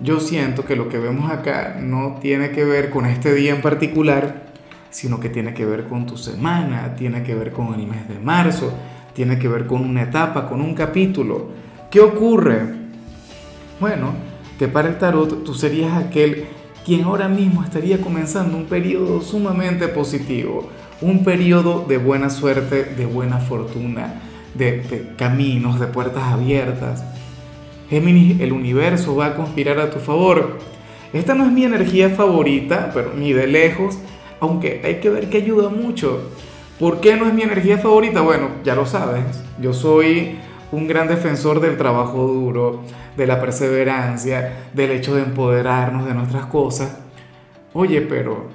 [0.00, 3.60] yo siento que lo que vemos acá no tiene que ver con este día en
[3.60, 4.46] particular,
[4.90, 8.18] sino que tiene que ver con tu semana, tiene que ver con el mes de
[8.18, 8.72] marzo,
[9.12, 11.48] tiene que ver con una etapa, con un capítulo.
[11.90, 12.62] ¿Qué ocurre?
[13.80, 14.12] Bueno,
[14.58, 16.46] que para el tarot tú serías aquel
[16.84, 20.68] quien ahora mismo estaría comenzando un periodo sumamente positivo,
[21.00, 24.14] un periodo de buena suerte, de buena fortuna,
[24.54, 27.04] de, de caminos, de puertas abiertas
[27.88, 30.58] Géminis, el universo va a conspirar a tu favor.
[31.12, 33.98] Esta no es mi energía favorita, pero ni de lejos,
[34.40, 36.30] aunque hay que ver que ayuda mucho.
[36.78, 38.20] ¿Por qué no es mi energía favorita?
[38.20, 40.36] Bueno, ya lo sabes, yo soy
[40.70, 42.82] un gran defensor del trabajo duro,
[43.16, 46.98] de la perseverancia, del hecho de empoderarnos de nuestras cosas.
[47.72, 48.48] Oye, pero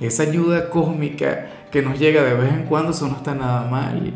[0.00, 4.12] esa ayuda cósmica que nos llega de vez en cuando, eso no está nada mal.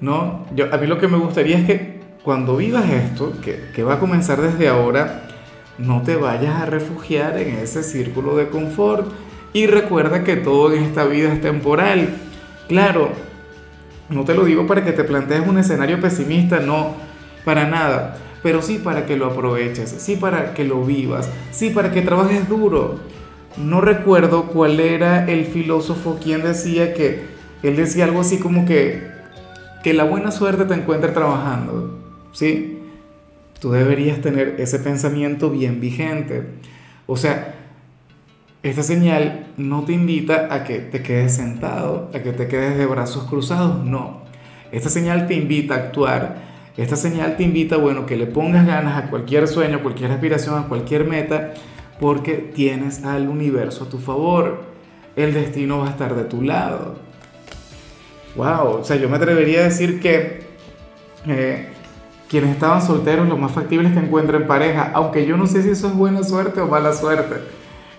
[0.00, 0.46] ¿No?
[0.54, 3.98] Yo, a mí lo que me gustaría es que cuando vivas esto, que, va a
[3.98, 5.22] comenzar desde ahora,
[5.78, 9.10] no te vayas a refugiar en ese círculo de confort
[9.52, 12.10] y recuerda que todo en esta vida es temporal.
[12.68, 13.10] Claro,
[14.10, 16.94] no te lo digo para que te plantees un escenario pesimista, no,
[17.44, 21.90] para nada, pero sí para que lo aproveches, sí para que lo vivas, sí para
[21.90, 23.00] que trabajes duro.
[23.56, 27.24] No recuerdo cuál era el filósofo quien decía que,
[27.62, 29.10] él decía algo así como que,
[29.82, 32.09] que la buena suerte te encuentre trabajando.
[32.32, 32.78] ¿Sí?
[33.60, 36.44] Tú deberías tener ese pensamiento bien vigente.
[37.06, 37.54] O sea,
[38.62, 42.86] esta señal no te invita a que te quedes sentado, a que te quedes de
[42.86, 44.20] brazos cruzados, no.
[44.72, 46.50] Esta señal te invita a actuar.
[46.76, 50.58] Esta señal te invita, bueno, que le pongas ganas a cualquier sueño, a cualquier aspiración,
[50.58, 51.54] a cualquier meta,
[51.98, 54.62] porque tienes al universo a tu favor.
[55.16, 56.96] El destino va a estar de tu lado.
[58.36, 60.42] Wow, o sea, yo me atrevería a decir que
[61.26, 61.68] eh,
[62.30, 65.70] quienes estaban solteros, lo más factible es que encuentren pareja, aunque yo no sé si
[65.70, 67.40] eso es buena suerte o mala suerte.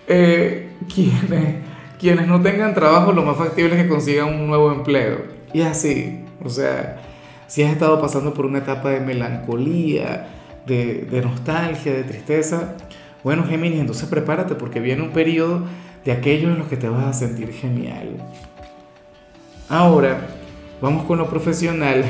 [0.08, 1.56] Eh, quienes,
[2.00, 5.26] quienes no tengan trabajo, lo más factible es que consigan un nuevo empleo.
[5.52, 7.02] Y así, o sea,
[7.48, 10.30] si has estado pasando por una etapa de melancolía,
[10.66, 12.78] de, de nostalgia, de tristeza,
[13.26, 15.64] bueno, Géminis, entonces prepárate porque viene un periodo
[16.06, 18.16] de aquellos en los que te vas a sentir genial.
[19.68, 20.26] Ahora,
[20.82, 22.06] vamos con lo profesional.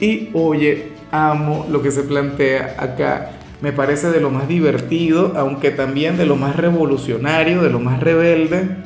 [0.00, 3.30] Y oye, amo lo que se plantea acá.
[3.60, 8.00] Me parece de lo más divertido, aunque también de lo más revolucionario, de lo más
[8.00, 8.76] rebelde.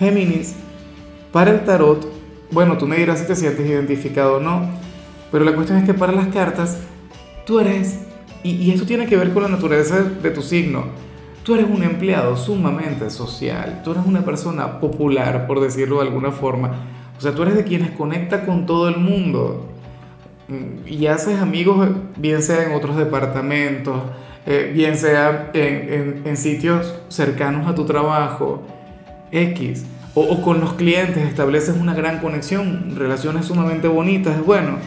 [0.00, 0.56] Géminis,
[1.30, 2.04] para el tarot,
[2.50, 4.68] bueno, tú me dirás si te sientes identificado o no,
[5.30, 6.78] pero la cuestión es que para las cartas,
[7.46, 8.00] tú eres,
[8.42, 10.84] y, y eso tiene que ver con la naturaleza de tu signo,
[11.44, 16.32] tú eres un empleado sumamente social, tú eres una persona popular, por decirlo de alguna
[16.32, 16.72] forma,
[17.16, 19.75] o sea, tú eres de quienes conecta con todo el mundo
[20.86, 24.00] y haces amigos, bien sea en otros departamentos,
[24.46, 28.62] eh, bien sea en, en, sitios cercanos a tu trabajo,
[29.32, 29.84] X,
[30.14, 34.44] o, o, con los clientes estableces una gran conexión, relaciones sumamente bonitas.
[34.44, 34.78] Bueno,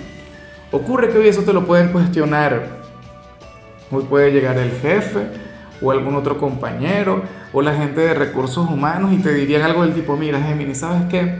[0.72, 2.80] ocurre que hoy eso te lo pueden cuestionar.
[3.92, 5.28] Hoy puede llegar el jefe
[5.82, 9.94] o algún otro compañero o la gente de recursos humanos y te dirían algo del
[9.94, 11.40] tipo, mira Gemini, ¿sabes qué?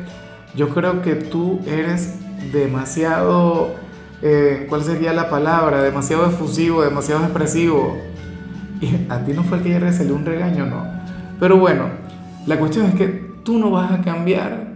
[0.56, 2.16] Yo creo que tú eres
[2.52, 3.76] demasiado
[4.22, 5.82] eh, ¿cuál sería la palabra?
[5.82, 7.98] Demasiado efusivo, demasiado expresivo.
[8.82, 10.86] Y a ti no fue el que ayer salió un regaño, no.
[11.40, 11.86] Pero bueno,
[12.46, 13.08] la cuestión es que
[13.44, 14.68] tú no vas a cambiar.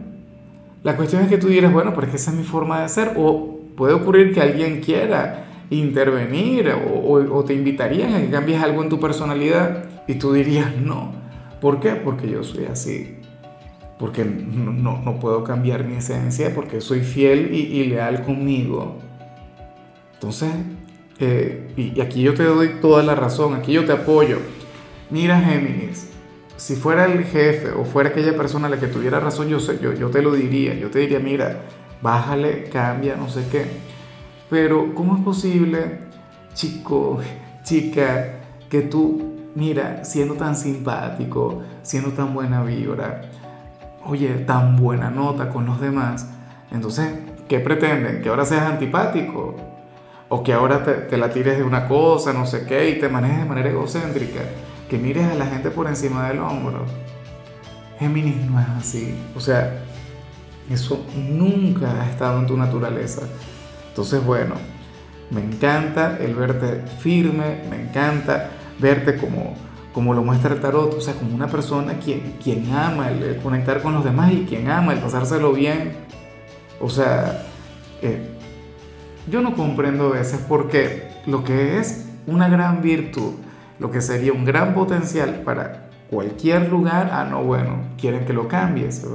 [0.83, 2.89] La cuestión es que tú dirás, bueno, pero es que esa es mi forma de
[2.89, 3.13] ser.
[3.17, 8.83] O puede ocurrir que alguien quiera intervenir o, o, te invitarían a que cambies algo
[8.83, 11.11] en tu personalidad y tú dirías, no.
[11.61, 11.91] ¿Por qué?
[11.91, 13.17] Porque yo soy así.
[13.97, 18.97] Porque no, no, puedo cambiar mi esencia, porque soy fiel y, y leal conmigo.
[20.23, 20.53] Entonces,
[21.19, 24.37] eh, y, aquí yo te doy toda la razón, aquí yo te apoyo.
[25.09, 26.11] Mira, Géminis,
[26.55, 30.21] si fuera el jefe o fuera aquella persona la que tuviera razón, yo, yo te
[30.21, 31.63] lo diría, yo te diría, mira,
[32.01, 33.65] bájale, cambia, no sé qué.
[34.49, 35.99] Pero, ¿cómo es posible,
[36.53, 37.19] chico,
[37.65, 43.23] chica, que tú, mira, siendo tan simpático, siendo tan buena vibra,
[44.05, 46.29] oye, tan buena nota con los demás,
[46.71, 47.09] entonces,
[47.49, 48.21] ¿qué pretenden?
[48.21, 49.72] ¿Que ahora seas antipático?
[50.33, 53.37] O que ahora te, la tires de una cosa, no sé qué, y te manejes
[53.37, 54.39] de manera egocéntrica,
[54.89, 56.85] que mires a la gente por encima del hombro.
[57.99, 59.83] Géminis no es así, o sea,
[60.71, 63.21] eso nunca ha estado en tu naturaleza.
[63.89, 64.55] Entonces, bueno,
[65.29, 68.49] me encanta el verte firme, me encanta
[68.79, 69.53] verte como,
[69.93, 73.83] como lo muestra el tarot, o sea, como una persona quien, quien ama el, conectar
[73.83, 75.91] con los demás y quien ama el pasárselo bien.
[76.81, 77.45] O sea,
[78.01, 78.33] eh,
[79.27, 83.33] yo no comprendo a veces porque lo que es una gran virtud,
[83.79, 88.47] lo que sería un gran potencial para cualquier lugar, ah, no, bueno, quieren que lo
[88.47, 89.05] cambies,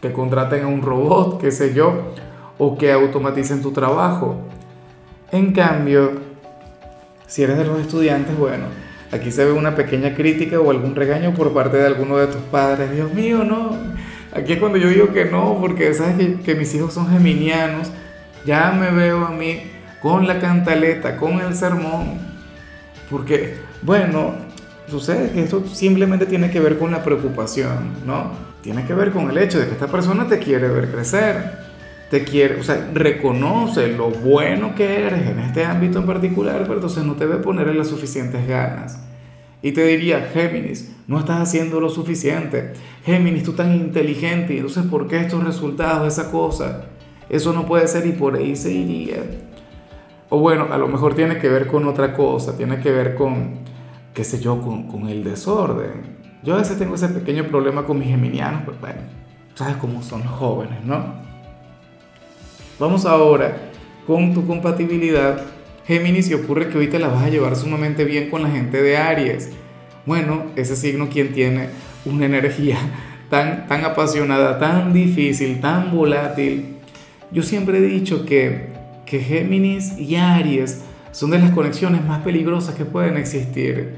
[0.00, 2.12] que contraten a un robot, qué sé yo,
[2.58, 4.36] o que automaticen tu trabajo.
[5.32, 6.12] En cambio,
[7.26, 8.66] si eres de los estudiantes, bueno,
[9.10, 12.42] aquí se ve una pequeña crítica o algún regaño por parte de alguno de tus
[12.42, 12.92] padres.
[12.92, 13.76] Dios mío, no.
[14.32, 17.90] Aquí es cuando yo digo que no, porque sabes que, que mis hijos son geminianos.
[18.46, 19.60] Ya me veo a mí
[20.00, 22.18] con la cantaleta, con el sermón.
[23.10, 24.34] Porque, bueno,
[24.88, 28.30] sucede que esto simplemente tiene que ver con la preocupación, ¿no?
[28.62, 31.66] Tiene que ver con el hecho de que esta persona te quiere ver crecer
[32.10, 36.74] te quiere, o sea, reconoce lo bueno que eres en este ámbito en particular, pero
[36.74, 39.00] entonces no te ve ponerle las suficientes ganas.
[39.62, 42.74] Y te diría, Géminis, no estás haciendo lo suficiente.
[43.04, 46.84] Géminis, tú tan inteligente, y entonces ¿por qué estos resultados, esa cosa?
[47.28, 49.22] Eso no puede ser y por ahí se iría.
[50.28, 53.58] O bueno, a lo mejor tiene que ver con otra cosa, tiene que ver con,
[54.14, 56.16] qué sé yo, con, con el desorden.
[56.42, 59.00] Yo a veces tengo ese pequeño problema con mis geminianos, pues bueno,
[59.54, 61.26] sabes cómo son jóvenes, ¿no?
[62.78, 63.56] Vamos ahora
[64.06, 65.42] con tu compatibilidad.
[65.86, 68.82] Géminis, y ocurre que hoy te la vas a llevar sumamente bien con la gente
[68.82, 69.50] de Aries.
[70.04, 71.68] Bueno, ese signo quien tiene
[72.04, 72.76] una energía
[73.30, 76.75] tan, tan apasionada, tan difícil, tan volátil.
[77.30, 78.68] Yo siempre he dicho que,
[79.04, 80.82] que Géminis y Aries
[81.12, 83.94] son de las conexiones más peligrosas que pueden existir.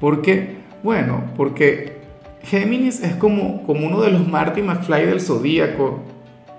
[0.00, 0.58] ¿Por qué?
[0.82, 1.98] Bueno, porque
[2.42, 6.02] Géminis es como, como uno de los Marty McFly del zodíaco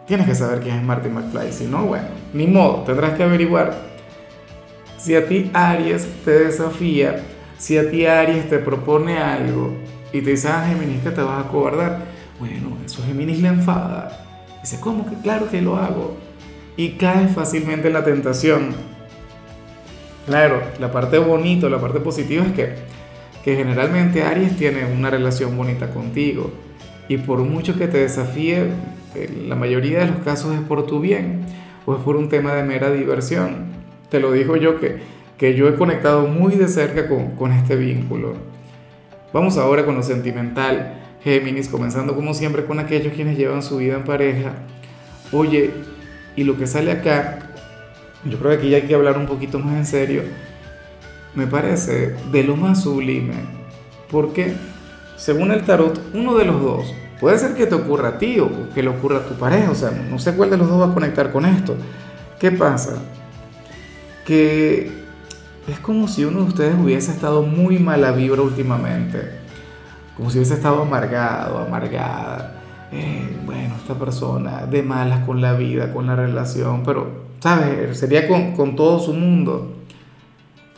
[0.10, 3.78] Tienes que saber quién es Marty McFly, si no, bueno, ni modo, tendrás que averiguar.
[4.98, 7.22] Si a ti Aries te desafía,
[7.60, 9.72] si a ti Aries te propone algo
[10.12, 12.00] y te dice, ah, Géminis, que te vas a cobardar,
[12.40, 14.26] bueno, eso Géminis le enfada.
[14.62, 15.16] Dice, ¿cómo que?
[15.22, 16.18] Claro que lo hago.
[16.76, 18.70] Y cae fácilmente en la tentación.
[20.26, 22.76] Claro, la parte bonita, la parte positiva es que,
[23.44, 26.52] que generalmente Aries tiene una relación bonita contigo.
[27.08, 28.68] Y por mucho que te desafíe,
[29.48, 31.46] la mayoría de los casos es por tu bien
[31.86, 33.66] o es por un tema de mera diversión.
[34.10, 35.00] Te lo digo yo que,
[35.38, 38.36] que yo he conectado muy de cerca con, con este vínculo.
[39.34, 40.96] Vamos ahora con lo sentimental.
[41.24, 44.54] Géminis, comenzando como siempre con aquellos quienes llevan su vida en pareja.
[45.32, 45.72] Oye,
[46.36, 47.40] y lo que sale acá,
[48.26, 50.24] yo creo que aquí hay que hablar un poquito más en serio,
[51.36, 53.34] me parece de lo más sublime.
[54.10, 54.54] Porque,
[55.18, 58.70] según el tarot, uno de los dos Puede ser que te ocurra a ti o
[58.74, 60.92] que le ocurra a tu pareja, o sea, no sé cuál de los dos va
[60.92, 61.76] a conectar con esto.
[62.40, 62.94] ¿Qué pasa?
[64.26, 64.90] Que
[65.68, 69.32] es como si uno de ustedes hubiese estado muy mala vibra últimamente,
[70.20, 72.62] como si hubiese estado amargado, amargada.
[72.92, 77.98] Eh, bueno, esta persona de malas con la vida, con la relación, pero, ¿sabes?
[77.98, 79.78] Sería con, con todo su mundo.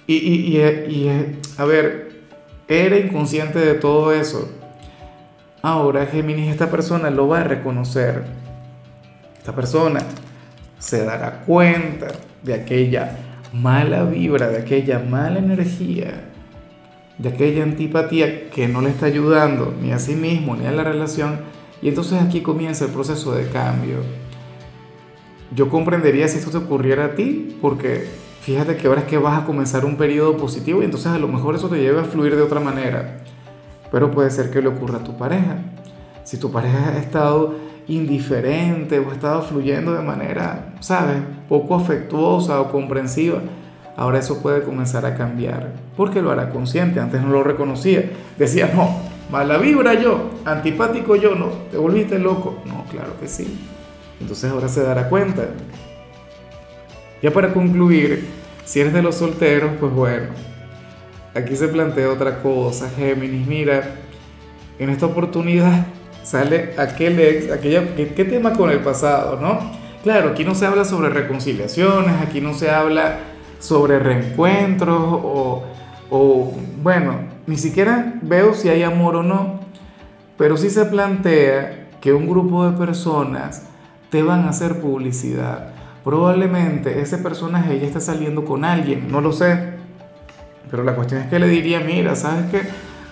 [0.08, 2.22] Y, y, y, y, a ver,
[2.70, 4.50] era inconsciente de todo eso
[5.64, 8.24] Ahora Géminis, esta persona lo va a reconocer.
[9.38, 10.00] Esta persona
[10.80, 12.08] se dará cuenta
[12.42, 13.16] de aquella
[13.54, 16.31] mala vibra, de aquella mala energía,
[17.22, 20.84] de aquella antipatía que no le está ayudando ni a sí mismo ni a la
[20.84, 21.42] relación.
[21.82, 23.98] Y entonces aquí comienza el proceso de cambio.
[25.54, 28.08] Yo comprendería si esto te ocurriera a ti, porque
[28.42, 31.28] fíjate que ahora es que vas a comenzar un periodo positivo y entonces a lo
[31.28, 33.22] mejor eso te lleva a fluir de otra manera
[33.92, 35.58] pero puede ser que le ocurra a tu pareja.
[36.24, 37.56] Si tu pareja ha estado
[37.88, 41.18] indiferente o ha estado fluyendo de manera, ¿sabes?,
[41.50, 43.42] poco afectuosa o comprensiva,
[44.02, 48.72] ahora eso puede comenzar a cambiar, porque lo hará consciente, antes no lo reconocía, decía,
[48.74, 48.98] no,
[49.30, 53.60] mala vibra yo, antipático yo, no, te volviste loco, no, claro que sí,
[54.20, 55.46] entonces ahora se dará cuenta.
[57.22, 58.28] Ya para concluir,
[58.66, 60.30] si eres de los solteros, pues bueno,
[61.36, 63.84] aquí se plantea otra cosa, Géminis, mira,
[64.80, 65.86] en esta oportunidad
[66.24, 69.60] sale aquel ex, aquella, ¿qué, tema con el pasado, no?
[70.02, 73.31] Claro, aquí no se habla sobre reconciliaciones, aquí no se habla
[73.62, 75.64] sobre reencuentros o,
[76.10, 76.54] o,
[76.84, 79.62] bueno, ni siquiera veo si hay amor o no,
[80.38, 83.68] pero sí se plantea que un grupo de personas
[84.10, 85.70] te van a hacer publicidad,
[86.04, 89.80] probablemente ese personaje ya está saliendo con alguien, no lo sé.
[90.70, 92.62] Pero la cuestión es que le diría, mira, ¿sabes qué?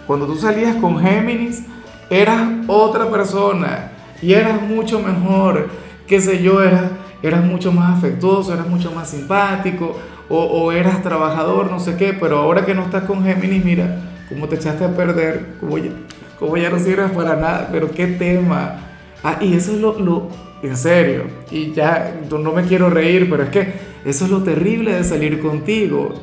[0.08, 1.64] Cuando tú salías con Géminis,
[2.10, 3.92] eras otra persona
[4.22, 5.70] y eras mucho mejor,
[6.08, 6.92] qué sé yo, eras,
[7.22, 9.96] eras mucho más afectuoso, eras mucho más simpático
[10.30, 13.98] o, o eras trabajador, no sé qué, pero ahora que no estás con Géminis, mira,
[14.30, 15.92] cómo te echaste a perder, cómo ya,
[16.38, 18.80] cómo ya no sirves para nada, pero qué tema.
[19.24, 20.30] Ah, y eso es lo, lo,
[20.62, 23.74] en serio, y ya no me quiero reír, pero es que
[24.06, 26.14] eso es lo terrible de salir contigo.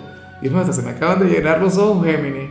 [0.41, 2.51] Y no, hasta se me acaban de llenar los ojos, Géminis.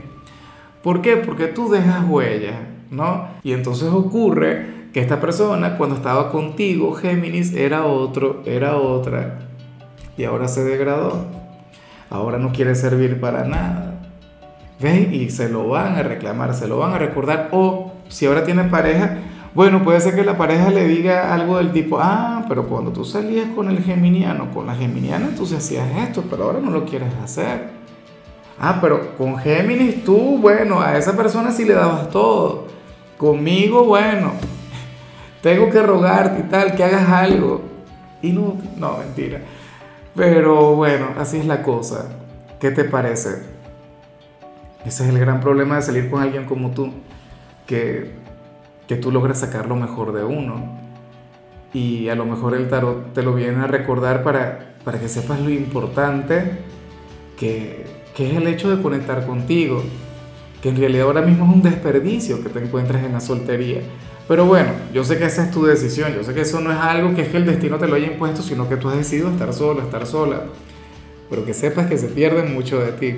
[0.83, 1.17] ¿Por qué?
[1.17, 3.27] Porque tú dejas huella, ¿no?
[3.43, 9.39] Y entonces ocurre que esta persona cuando estaba contigo, Géminis, era otro, era otra,
[10.17, 11.44] y ahora se degradó.
[12.09, 13.93] Ahora no quiere servir para nada.
[14.79, 15.12] ¿Ves?
[15.12, 17.50] Y se lo van a reclamar, se lo van a recordar.
[17.51, 19.17] O si ahora tiene pareja,
[19.53, 23.05] bueno, puede ser que la pareja le diga algo del tipo, ah, pero cuando tú
[23.05, 27.13] salías con el geminiano, con la geminiana, entonces hacías esto, pero ahora no lo quieres
[27.24, 27.69] hacer.
[28.59, 32.67] Ah, pero con Géminis tú, bueno, a esa persona sí le dabas todo.
[33.17, 34.31] Conmigo, bueno,
[35.41, 37.62] tengo que rogarte y tal, que hagas algo.
[38.21, 39.41] Y no, no, mentira.
[40.15, 42.07] Pero bueno, así es la cosa.
[42.60, 43.43] ¿Qué te parece?
[44.86, 46.91] Ese es el gran problema de salir con alguien como tú,
[47.65, 48.12] que,
[48.88, 50.79] que tú logras sacar lo mejor de uno.
[51.74, 55.41] Y a lo mejor el tarot te lo viene a recordar para, para que sepas
[55.41, 56.60] lo importante
[57.38, 59.84] que, que es el hecho de conectar contigo,
[60.62, 63.81] que en realidad ahora mismo es un desperdicio que te encuentres en la soltería.
[64.27, 66.77] Pero bueno, yo sé que esa es tu decisión, yo sé que eso no es
[66.77, 69.29] algo que es que el destino te lo haya impuesto, sino que tú has decidido
[69.29, 70.41] estar solo, estar sola.
[71.29, 73.15] Pero que sepas que se pierde mucho de ti.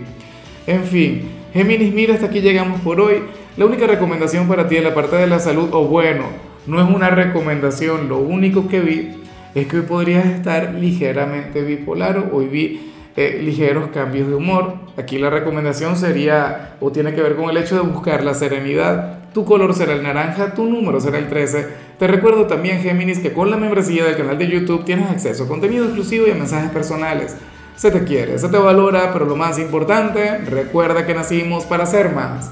[0.66, 3.24] En fin, Géminis, mira, hasta aquí llegamos por hoy.
[3.56, 6.26] La única recomendación para ti en la parte de la salud, o bueno,
[6.68, 9.12] no es una recomendación, lo único que vi
[9.56, 14.76] es que hoy podrías estar ligeramente bipolar, hoy vi eh, ligeros cambios de humor.
[14.98, 19.26] Aquí la recomendación sería, o tiene que ver con el hecho de buscar la serenidad
[19.38, 21.67] tu color será el naranja, tu número será el 13.
[22.00, 25.48] Te recuerdo también, Géminis, que con la membresía del canal de YouTube tienes acceso a
[25.48, 27.38] contenido exclusivo y a mensajes personales.
[27.75, 32.15] Se te quiere, se te valora, pero lo más importante, recuerda que nacimos para ser
[32.15, 32.50] más.